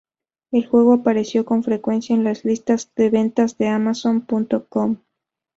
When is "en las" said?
2.15-2.43